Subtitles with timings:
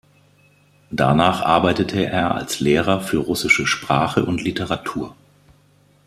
[0.89, 5.15] Danach arbeitete er als Lehrer für russische Sprache und Literatur.